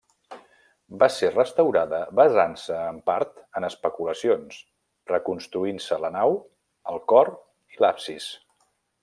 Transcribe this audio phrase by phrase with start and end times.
[1.01, 4.57] Va ser restaurada basant-se en part en especulacions,
[5.13, 6.35] reconstruint-se la nau,
[6.95, 7.31] el cor
[7.77, 8.29] i l'absis.